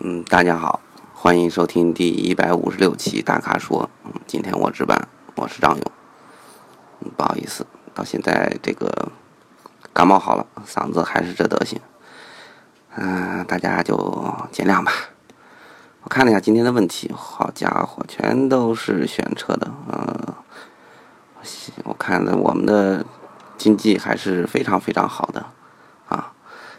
[0.00, 0.78] 嗯，大家好，
[1.12, 3.90] 欢迎收听第一百五十六期大咖说。
[4.04, 5.82] 嗯，今天我值班，我是张勇。
[7.00, 9.10] 嗯，不好意思，到现在这个
[9.92, 11.80] 感冒好了，嗓子还是这德行。
[12.94, 14.92] 嗯，大家就见谅吧。
[16.04, 19.68] 我看了一下今天的问题，好家伙，全都是选车的。
[19.88, 20.34] 嗯，
[21.82, 23.04] 我看了我们的
[23.56, 25.44] 经济还是非常非常好的
[26.08, 26.32] 啊。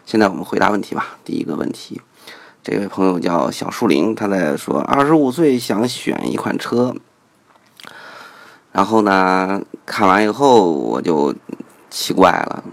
[0.06, 1.18] 现在我们回答问题吧。
[1.26, 2.02] 第一个问题，
[2.70, 6.93] 这位朋友叫小树林，他在说二十五岁想选一款车，
[8.71, 11.34] 然后呢，看完以后我就
[11.90, 12.64] 奇怪了，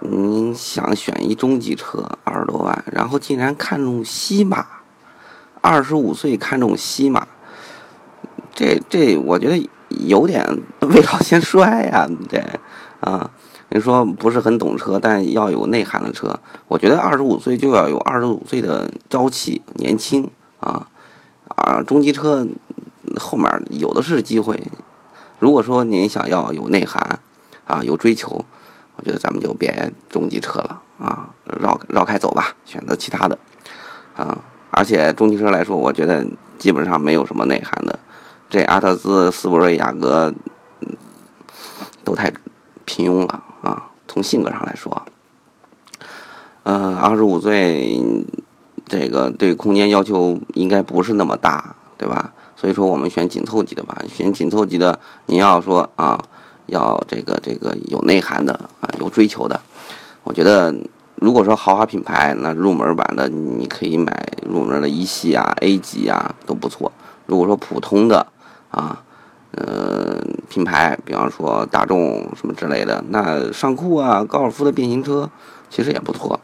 [0.00, 4.66] 你想选一中级车二十多万，然后竟然看中西马，
[5.62, 7.26] 二十五岁看中西马，
[8.54, 10.46] 这这我觉得有点
[10.80, 12.44] 未老先衰呀，这
[13.00, 13.30] 啊。
[13.74, 16.38] 你说不是很懂车，但要有内涵的车。
[16.68, 20.30] 我觉得二十五岁就要有二十五岁的朝气、年轻
[20.60, 20.86] 啊
[21.48, 21.82] 啊！
[21.82, 22.46] 中级车
[23.16, 24.62] 后面有的是机会。
[25.38, 27.18] 如果说您想要有内涵
[27.66, 28.44] 啊，有追求，
[28.96, 33.38] 我觉得咱们就别中级车了啊，绕绕开走吧，选择其他的
[34.14, 34.38] 啊。
[34.70, 36.26] 而且中级车来说，我觉得
[36.58, 37.98] 基本上没有什么内涵的。
[38.50, 40.34] 这阿特兹、斯铂瑞、雅阁
[42.04, 42.30] 都太
[42.84, 43.42] 平庸了。
[43.62, 45.02] 啊，从性格上来说，
[46.64, 47.96] 呃，二十五岁，
[48.86, 52.32] 这个对空间要求应该不是那么大，对吧？
[52.56, 53.96] 所以说我们选紧凑级的吧。
[54.12, 56.20] 选紧凑级的，你要说啊，
[56.66, 59.60] 要这个这个有内涵的啊，有追求的。
[60.24, 60.74] 我觉得，
[61.14, 66.90] 如果说豪华品牌，那入门版的你可以买入门的一系啊、A 级啊都不错。
[67.26, 68.26] 如果说普通的
[68.72, 69.00] 啊。
[69.54, 75.30] 呃，品牌，比方说大众什么之类的，那尚酷啊、高尔夫的变形车
[75.68, 76.40] 其实也不错，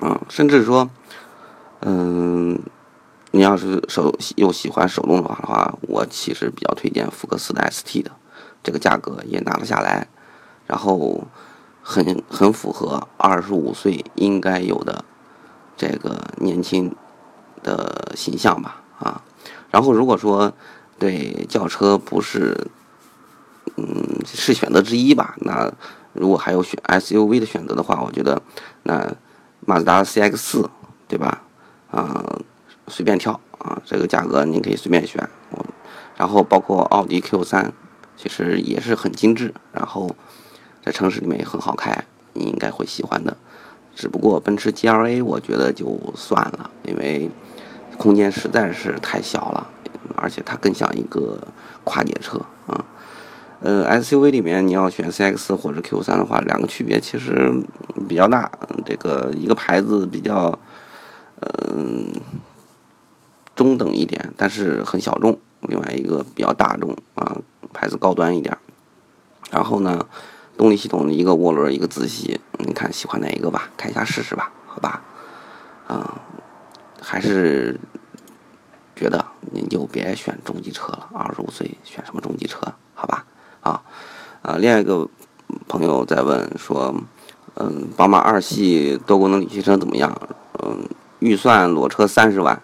[0.00, 0.88] 嗯，甚至说，
[1.80, 2.56] 嗯，
[3.32, 8.12] 你要是手又喜欢手动挡的话，我其实比较推荐福克斯的 ST 的，
[8.62, 10.06] 这个价格也拿得下来，
[10.68, 11.26] 然后
[11.82, 15.04] 很很符合二十五岁应该有的
[15.76, 16.94] 这个年轻
[17.64, 19.20] 的形象吧，啊，
[19.72, 20.52] 然后如果说。
[20.98, 22.68] 对轿车不是，
[23.76, 23.86] 嗯，
[24.24, 25.34] 是选择之一吧？
[25.40, 25.72] 那
[26.12, 28.40] 如果还有选 SUV 的选择的话，我觉得
[28.84, 29.12] 那
[29.66, 30.70] 马自达 CX 四，
[31.08, 31.42] 对吧？
[31.90, 32.38] 啊，
[32.88, 35.28] 随便挑啊，这个价格您可以随便选。
[36.16, 37.72] 然后包括奥迪 Q 三，
[38.16, 40.14] 其实也是很精致，然后
[40.84, 43.36] 在城市里面也很好开，你应该会喜欢的。
[43.96, 47.28] 只不过奔驰 GLA 我觉得就算了，因为
[47.98, 49.70] 空间实在是太小了。
[50.16, 51.38] 而且它更像一个
[51.84, 52.84] 跨界车啊，
[53.60, 57.52] 呃，SUV 里面你要选 CX 或者 Q3 的话，两个区别其实
[58.08, 58.50] 比较大。
[58.84, 60.58] 这个一个牌子比较，
[61.40, 62.12] 嗯，
[63.54, 65.32] 中等一点，但是很小众；
[65.62, 67.36] 另外一个比较大众啊，
[67.72, 68.56] 牌子高端一点。
[69.50, 70.06] 然后呢，
[70.58, 73.70] 动力系统一个涡轮，一个自吸，你看喜欢哪一个吧？
[73.76, 75.02] 开一下试试吧，好吧？
[75.86, 76.20] 啊，
[77.00, 77.78] 还是。
[79.64, 82.60] 你就别选中级车了，二十五岁选什么中级车？
[82.94, 83.24] 好吧，
[83.62, 83.80] 啊，
[84.42, 85.08] 啊，另外一个
[85.66, 86.94] 朋友在问说，
[87.54, 90.14] 嗯，宝马二系多功能旅行车怎么样？
[90.62, 90.86] 嗯，
[91.20, 92.60] 预算裸车三十万，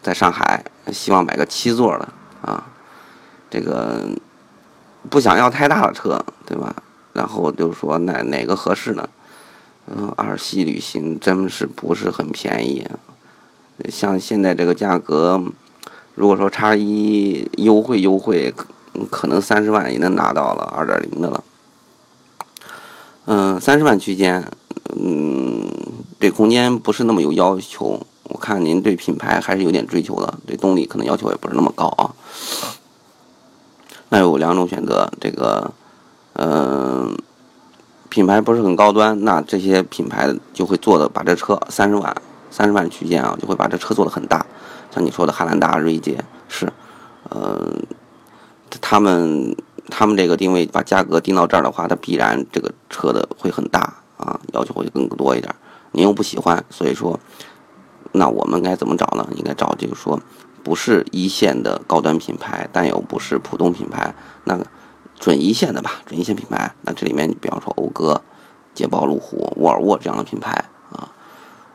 [0.00, 2.08] 在上海希望买个七座的
[2.40, 2.64] 啊，
[3.50, 4.08] 这个
[5.10, 6.74] 不想要太大的车，对吧？
[7.12, 9.06] 然后就说哪哪个合适呢？
[9.86, 12.88] 嗯，二系旅行真是不是很便宜。
[13.90, 15.42] 像现在这个价格，
[16.14, 18.52] 如果说叉一优惠优惠，
[19.10, 21.44] 可能三十万也能拿到了二点零的了。
[23.24, 24.44] 嗯，三十万区间，
[24.94, 25.66] 嗯，
[26.18, 27.98] 对空间不是那么有要求。
[28.24, 32.12] 我看您对品牌还是有点追求的，对动力可能要求也不是那么高啊。
[34.10, 35.72] 那有两种选择，这个，
[36.34, 37.16] 嗯，
[38.10, 42.14] 品牌不是很高端，那这些品牌就会做的把这车三十万。
[42.50, 44.44] 三十万区间啊，就会把这车做的很大，
[44.94, 46.70] 像你说的汉兰达、锐界是，
[47.30, 47.72] 呃，
[48.82, 49.56] 他们
[49.88, 55.54] 他们这个定位把价格定到这儿的话，它必然这个车的会很大啊，要求会更多一点。
[55.92, 57.18] 您又不喜欢，所以说，
[58.12, 59.26] 那我们该怎么找呢？
[59.34, 60.20] 应该找就是说，
[60.62, 64.58] 不是一线的高端品牌，但又不是普通品牌，那
[65.18, 66.74] 准一线的吧，准一线品牌。
[66.82, 68.20] 那这里面，你比方说讴歌、
[68.74, 70.64] 捷豹、路虎、沃尔沃这样的品牌。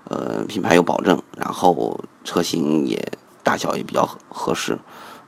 [0.10, 3.02] 呃，品牌有保证，然后车型也
[3.44, 4.78] 大小也比较合合适。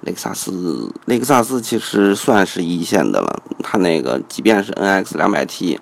[0.01, 5.77] 雷克萨斯，雷克萨斯其实算是一线的了，它那个即便是 NX 两百 T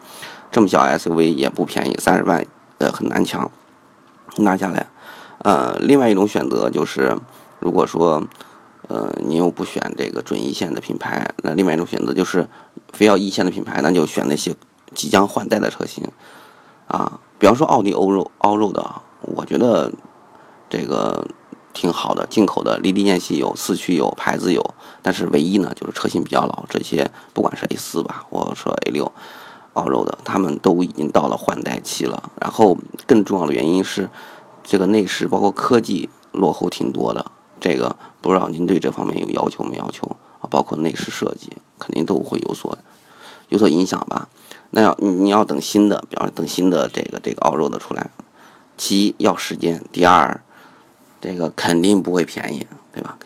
[0.51, 2.44] 这么小 SUV 也不便宜，三十万
[2.79, 3.51] 呃很难抢
[4.38, 4.88] 拿下来。
[5.44, 7.15] 呃，另外一种选择就是，
[7.59, 8.27] 如果说，
[8.88, 12.47] 呃，你又不选这个准一线的品牌，那另外一种选择就是，
[12.91, 14.55] 非要一线的品牌，那就选那些
[14.95, 16.03] 即将换代的车型，
[16.88, 19.92] 啊，比方说奥迪欧肉欧肉的，我觉得
[20.69, 21.28] 这个
[21.74, 29.12] 挺好的，进口的离地间隙有，四驱有，牌子有，但是唯一呢就是车型比较老，这些不管是 A 四吧，或者说 A 六。
[29.74, 32.31] 澳洲的，他们都已经到了换代期了。
[32.42, 32.75] 然后
[33.06, 34.10] 更重要的原因是，
[34.63, 37.24] 这个内饰包括科技落后挺多的。
[37.60, 40.07] 这个不知道您对这方面有要求没要求
[40.42, 40.50] 啊？
[40.50, 42.75] 包括内饰设计，肯定都会有所
[43.50, 44.28] 有所影响吧？
[44.72, 48.10] 那要你要等新的，比方说等新的这个这个澳洲的出来，
[48.78, 50.42] 其一要时间，第二
[51.19, 53.18] 这个肯定不会便宜，对吧？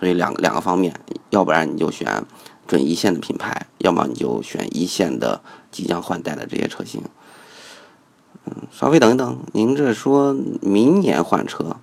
[0.00, 0.98] 所以两个两个方面，
[1.30, 2.24] 要不然你就选。
[2.66, 7.02] 准一线的品牌，要么你就选一线的即将换代的这些车型。
[8.46, 10.32] 嗯，稍微等一等，您这说
[10.62, 11.76] 明年换车，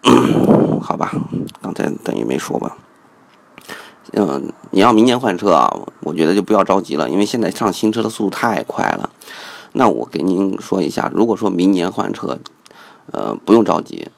[0.80, 1.12] 好吧？
[1.60, 2.78] 刚才等于没说吧？
[4.12, 5.68] 嗯，你要明年换车啊，
[6.00, 9.10] 我觉得就不要着急了，因为现在上新车的速度太快了。
[9.72, 12.38] 那我给您说一下，如果说明年换车，
[13.10, 14.08] 呃，不用着急，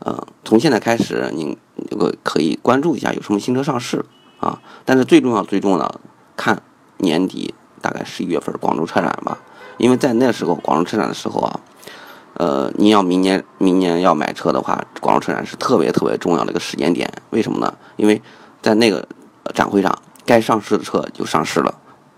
[0.00, 1.56] 呃，从现在开始，您
[1.88, 4.04] 这个可以关注一下有什么新车上市。
[4.38, 5.98] 啊，但是最重要、最重要的，
[6.36, 6.62] 看
[6.98, 9.38] 年底大概十一月份广州车展吧，
[9.78, 11.60] 因为在那时候广州车展的时候啊，
[12.34, 17.10] 呃，你要明年明年要买车的话，广州车展是特别特别重要的一个时间点。
[17.30, 17.72] 为什么呢？
[17.96, 18.20] 因为
[18.60, 19.08] 在那个
[19.54, 21.74] 展会上，该上市的车就上市了，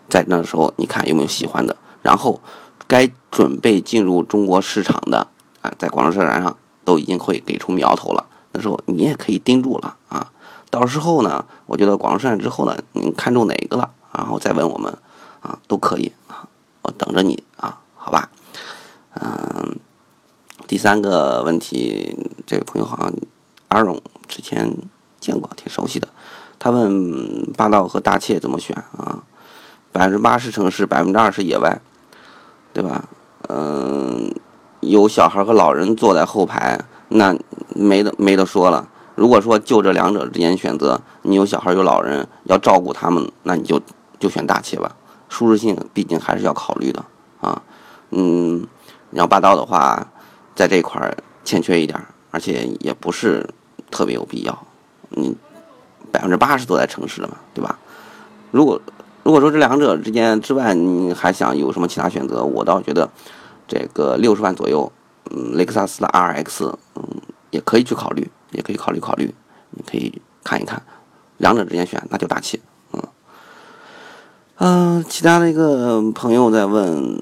[0.08, 2.40] 在那时候你看有没有喜欢的，然后
[2.86, 5.26] 该准备进入中国市场的
[5.60, 10.30] 啊，在广州车展上都已经会给出苗头了，那时候你也可以盯住了啊。
[10.70, 14.92] 到时候呢，我觉得广州车展之后呢，你看中哪个了，然后再问我们，
[15.40, 16.48] 啊，都可以啊，
[16.82, 18.30] 我等着你啊，好吧？
[19.14, 19.78] 嗯，
[20.66, 22.16] 第三个问题，
[22.46, 23.12] 这位朋友好像
[23.68, 24.76] 阿荣之前
[25.18, 26.06] 见过，挺熟悉的。
[26.58, 29.22] 他问霸道和大切怎么选啊？
[29.92, 31.80] 百分之八十城市，百分之二十野外，
[32.72, 33.04] 对吧？
[33.48, 34.34] 嗯，
[34.80, 36.78] 有小孩和老人坐在后排，
[37.08, 37.36] 那
[37.74, 38.88] 没得没得说了。
[39.14, 43.80] 如果说就这两者之间选择，你有小孩有老人要照顾他们，那你就
[44.20, 44.94] 就选大切吧。
[45.28, 47.04] 舒适性毕竟还是要考虑的
[47.40, 47.62] 啊。
[48.10, 48.66] 嗯，
[49.10, 50.06] 你要霸道的话，
[50.54, 52.00] 在这块欠缺一点，
[52.30, 53.48] 而且也不是
[53.90, 54.66] 特别有必要。
[55.10, 55.34] 你
[56.28, 57.78] 分之八十都在城市了嘛，对吧？
[58.50, 58.80] 如果
[59.22, 63.08] 如果说这两者之间之外，你还想有什么其他选择，我倒觉得
[63.66, 64.92] 这个六十万左右，
[65.30, 67.04] 嗯，雷克萨斯的 RX，嗯，
[67.50, 68.30] 也可以去考虑。
[68.50, 69.34] 也可以考虑考虑，
[69.72, 70.82] 你可以看一看，
[71.36, 72.62] 两者之间选，那就大气，
[72.94, 73.02] 嗯，
[74.56, 77.20] 嗯，其他的一个朋友在问，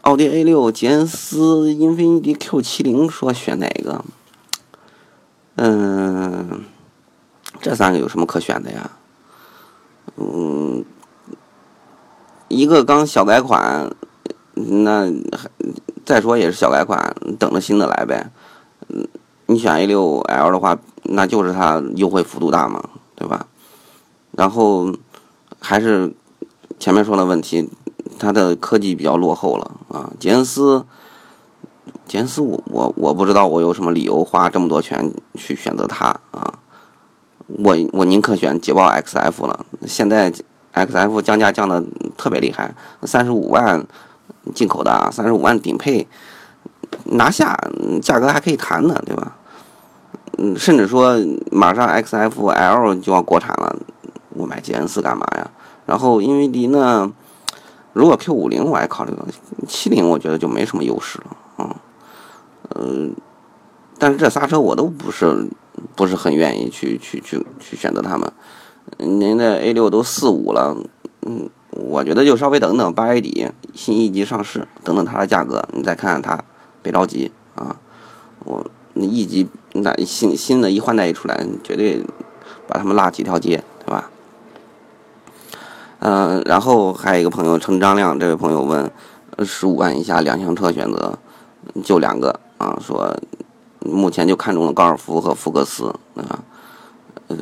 [0.00, 4.02] 奥迪 A 六、捷恩斯、英菲尼迪 Q 七零，说选哪个？
[5.56, 6.64] 嗯，
[7.64, 8.90] 这三个有什么可选的呀？
[10.16, 10.84] 嗯，
[12.48, 13.90] 一个刚小改款，
[14.52, 15.10] 那
[16.04, 18.30] 再说也是小改款，等着新的来呗，
[18.88, 19.08] 嗯。
[19.46, 22.82] 你选 A 六 L 的话，那就是它优惠幅度大嘛，
[23.14, 23.46] 对吧？
[24.32, 24.92] 然后
[25.58, 26.14] 还是
[26.78, 27.70] 前面说的问题，
[28.18, 30.12] 它的科技比较落后了啊。
[30.18, 30.84] 捷恩斯，
[32.06, 36.53] 捷恩斯，我我我不知道我有什么理由花这么多钱去选择它啊。
[37.58, 39.66] 我我宁可选捷豹 XF 了。
[39.86, 40.32] 现在
[40.74, 41.82] XF 降价降的
[42.16, 43.84] 特别厉害，三十五万
[44.54, 46.06] 进口的啊，三十五万顶配。
[47.06, 47.58] 拿下，
[48.00, 49.36] 价格还可以谈呢，对吧？
[50.38, 51.16] 嗯，甚至说
[51.50, 53.76] 马上 X F L 就要国产了，
[54.30, 55.50] 我买 G N 四干嘛呀？
[55.86, 57.12] 然后英菲尼迪呢，
[57.92, 59.12] 如果 Q 五零我还考虑，
[59.66, 61.76] 七零我觉得就没什么优势了啊。
[62.70, 63.08] 呃，
[63.98, 65.48] 但是这仨车我都不是
[65.94, 68.32] 不是很愿意去去去去选择他们。
[68.98, 70.76] 您的 A 六都四五了，
[71.22, 76.44] 嗯，我觉得就稍微等等，八月底新一级上市，等等它的价格，你再看看它。
[76.82, 77.74] 别着急啊！
[78.40, 78.62] 我
[78.92, 82.04] 那一级那新新的一换代一出来，绝对
[82.68, 84.10] 把他们拉几条街，对吧？
[86.00, 88.90] 嗯，然后还有一个朋友称张亮，这位朋友问：
[89.38, 91.18] 十五万以下两厢车选择
[91.82, 92.78] 就两个啊？
[92.78, 93.16] 说
[93.84, 96.42] 目前就看中了高尔夫和福克斯啊。
[97.28, 97.36] 呃，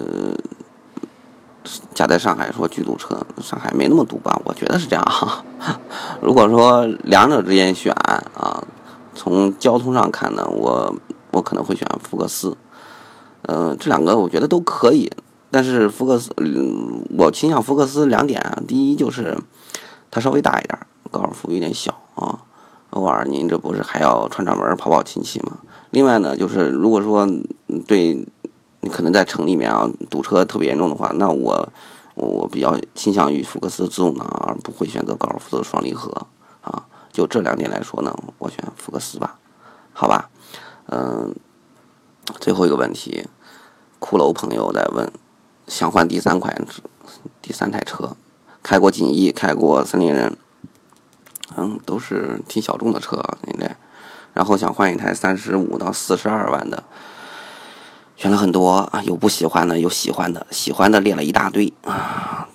[1.95, 4.41] 家在上海说巨堵车，上海没那么堵吧？
[4.45, 5.45] 我觉得是这样哈。
[6.21, 8.63] 如果说两者之间选啊？
[9.15, 10.93] 从交通上看呢，我
[11.33, 12.57] 我可能会选福克斯，
[13.43, 15.13] 嗯，这两个我觉得都可以，
[15.51, 16.35] 但是福克斯，
[17.19, 19.39] 我倾向福克斯两点啊，第一就是
[20.11, 20.79] 它稍微大一点，
[21.11, 22.41] 高尔夫有点小啊，
[22.91, 25.59] 偶尔您这不是还要串串门跑跑亲戚吗？
[25.93, 27.29] 另外呢，就是如果说
[27.87, 28.27] 对
[28.81, 31.69] 你可能在城里面啊堵车特别严重的话，那我
[32.15, 36.27] 我我比较倾向于福克斯自动挡，而不会选择高尔夫的双离合
[36.63, 36.87] 啊。
[37.13, 39.39] 就这两点来说呢，我选福克斯吧，
[39.93, 40.31] 好吧？
[40.87, 41.35] 嗯，
[42.41, 43.27] 最后一个问题，
[44.01, 45.13] 骷髅朋友在问，
[45.67, 46.67] 想换第三款
[47.43, 48.17] 第三台车，
[48.63, 50.37] 开过锦逸，开过森林人，
[51.55, 53.77] 嗯，都是挺小众的车应该。
[54.35, 56.83] 然后想换一台三十五到四十二万的，
[58.17, 62.49] 选了很多啊，有不喜欢的，有喜欢的，喜欢的列了一大堆啊，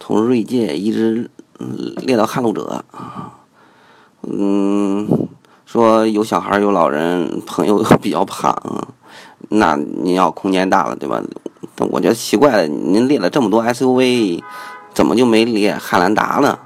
[0.00, 1.30] 从锐界一直
[1.98, 3.32] 列到撼路者啊，
[4.22, 5.28] 嗯，
[5.64, 8.54] 说有小孩有老人，朋友比较胖，
[9.50, 11.22] 那您要空间大了对吧？
[11.90, 14.42] 我觉得奇怪了，您列了这么多 SUV，
[14.94, 16.58] 怎么就没列汉兰达呢？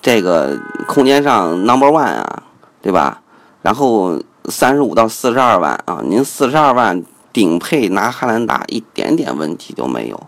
[0.00, 2.42] 这个空间上 number one 啊！
[2.82, 3.20] 对吧？
[3.62, 10.18] 然后三十五到四十二万啊，您四十二万顶配拿汉兰达一点点问题都没有，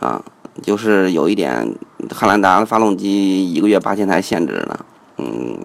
[0.00, 0.20] 啊，
[0.62, 1.72] 就是有一点
[2.12, 4.78] 汉兰达的发动机一个月八千台限制呢，
[5.18, 5.56] 嗯，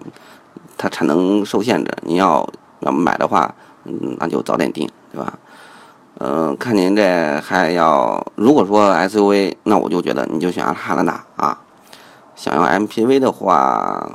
[0.78, 2.48] 它产能受限制，您要
[2.80, 3.52] 要买的话，
[3.84, 5.36] 嗯，那就早点定，对吧？
[6.20, 11.58] 嗯，看您这还要，如果说 SUV，那我就觉得你就选汉兰达啊，
[12.36, 14.08] 想要 MPV 的话。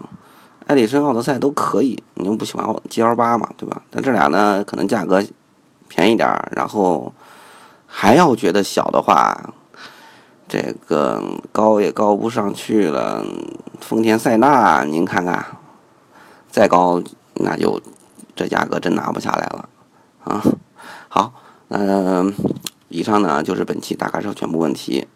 [0.68, 3.82] 艾力绅、奥德赛都可以，你又不喜欢 G L 八嘛，对吧？
[3.90, 5.24] 但这俩呢，可能价格
[5.88, 7.14] 便宜点儿，然后
[7.86, 9.54] 还要觉得小的话，
[10.48, 13.26] 这个高也高不上去了。
[13.80, 15.46] 丰田塞纳，您看看，
[16.50, 17.02] 再高
[17.36, 17.82] 那就
[18.36, 19.70] 这价格真拿不下来了
[20.26, 20.44] 啊！
[21.08, 21.34] 好，
[21.70, 22.34] 嗯，
[22.90, 25.08] 以上呢就是本期大咖车全部问题，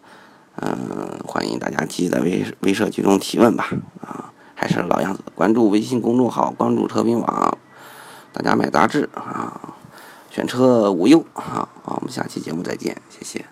[0.56, 3.68] 嗯，欢迎大家继续在微微社区中提问吧，
[4.62, 7.58] 还是老样子，关注微信公众号，关注车评网，
[8.32, 9.74] 大家买杂志啊，
[10.30, 11.68] 选车无忧啊！
[11.82, 13.44] 好，我们下期节目再见，谢谢。